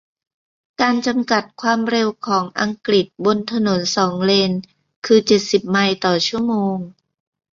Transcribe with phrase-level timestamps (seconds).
[0.81, 4.51] การ จำกัด ความเร็วของอังกฤษบนถนนสองเลน
[5.05, 6.77] คือเจ็ดสิบไมล์ต่อชั่วโมง